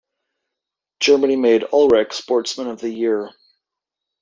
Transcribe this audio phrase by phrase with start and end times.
[0.99, 3.29] Germany made Ullrich sportsman of the year.